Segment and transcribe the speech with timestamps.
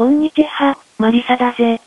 [0.00, 1.78] こんにちは、マリサだぜ。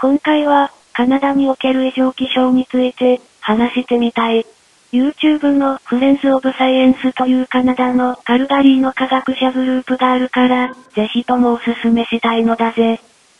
[0.00, 4.44] 今回は、カナダにおける異常気象について、話してみたい。
[4.90, 12.98] YouTube のフレンズ・オブ・サイエンスというカナダのカルガリーの科学者グループがあるから、ぜひともおすすめしたいのだぜ。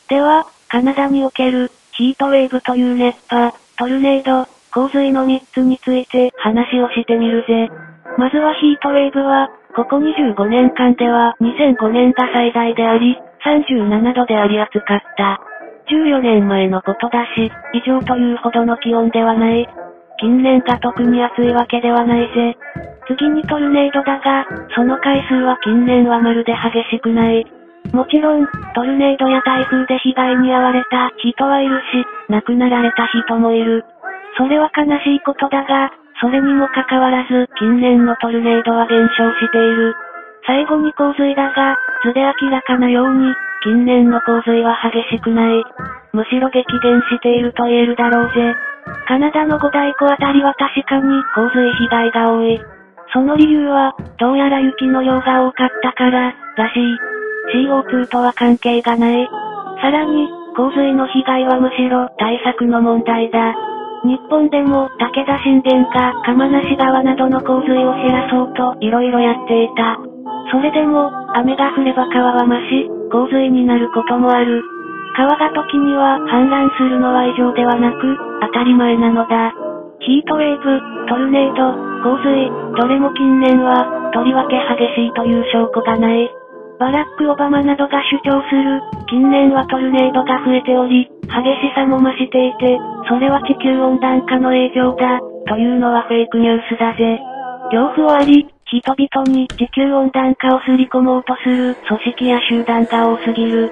[0.09, 7.69] では、カナダにおけるヒートウェーブという熱波、トルネード、洪水の3つについて話をしてみるぜ。
[8.17, 15.41] まずはヒートウェーブは、ここ25年間では2005年が最大であり、37度であり暑かった。
[15.91, 19.69] 14年前のことだし、異常というほどの気温ではない。
[20.21, 22.57] 近年が特に暑いわけではないぜ。
[23.09, 27.45] 次にトルネードだが、その回数は近年はまるで激しくない。
[27.93, 33.85] もちろん、トルネードや台風で被害に遭われた人はいるし、亡くなられた人もいる。
[34.37, 39.95] それは悲しいことだが、それにもかかわらず、近年のトルネードは減少している。
[40.47, 45.65] 最後に洪水だが、図で明らかなように、近年の洪水は激しくない。
[46.13, 48.55] むしろ激減していると言えるだろうぜ。
[49.07, 52.61] カナダの五大湖あたりは確かに洪水被害が多い。
[53.13, 56.97] その理由は、どうやら雪の量が多かったから、らしい。
[57.67, 59.29] CO2 とは関係がない。
[59.83, 63.55] さらに、洪水の被害はむしろ対策の問題だ。
[64.05, 70.10] 日本でも武田信玄が釜無川などの洪水を減らそうと色々やっていた。
[70.51, 74.63] それでも、雨が降れば川は増し、洪水になることもある。
[75.17, 79.55] 川が時には氾濫するのは異常ではなく、当たり前なのだ。
[80.01, 86.31] ヒートウェーブ、トルネード、洪水、どれも近年は、とりわけ激しいという証拠がない。
[86.81, 97.21] バラック・オバマなどが主張する、近年はトルネードが増えており、激しさも増していて、それは地球温暖化の影響だ、というのはフェイクニュースだぜ。
[97.71, 103.69] 両方あり、人々に地球温暖化をすり込もうとする組織や集団が多すぎる。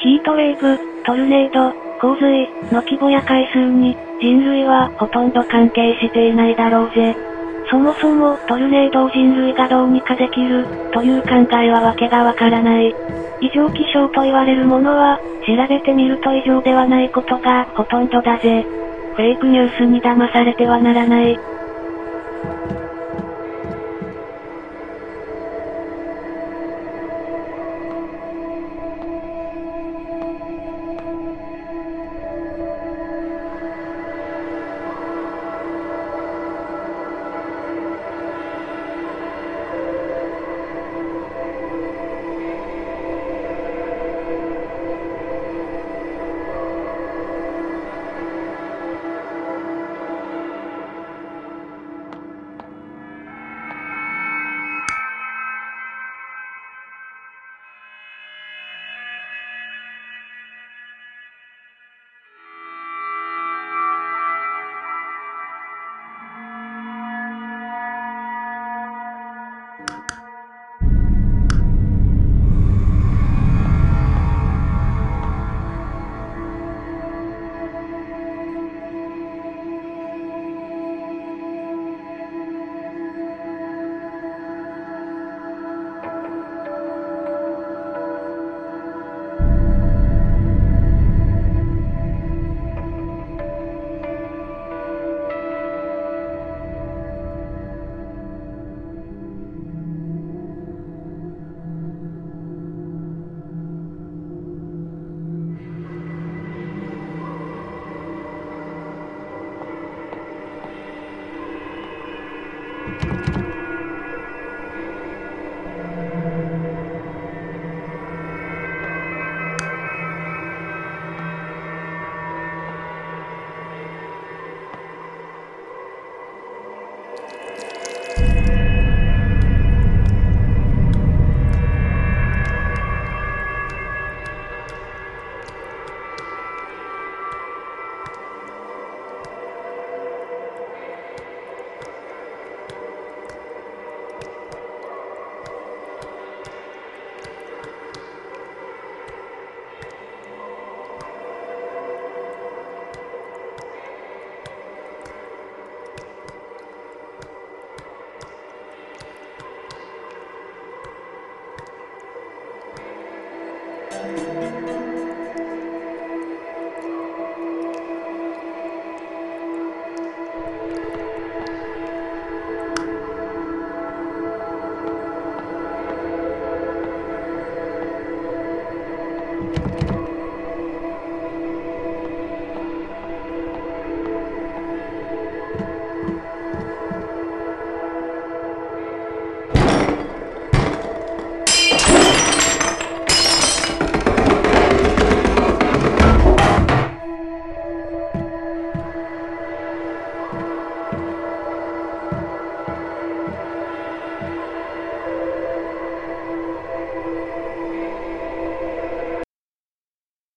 [0.00, 1.70] ヒートウェーブ、トルネード、
[2.00, 7.14] 洪水の規模や回数に人類はほとんど関係していないだろうぜ。
[7.70, 12.92] そもそもトルネードを人類がどうにかできるという考えはわけがわからない。
[13.40, 18.66] 異常気象と言われるものは調べてみると異常ではないことがほとんどだぜ。
[19.14, 21.38] フェイクニュースに騙されてはならない。